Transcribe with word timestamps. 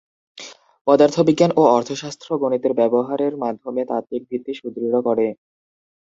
পদার্থবিজ্ঞান 0.87 1.51
ও 1.55 1.71
অর্থশাস্ত্র 1.77 2.29
গণিতের 2.41 2.73
ব্যবহারের 2.73 3.33
মাধ্যমে 3.43 3.81
তাত্ত্বিক 3.89 4.21
ভিত্তি 4.29 4.53
সুদৃঢ় 4.53 4.97
করে। 5.07 5.27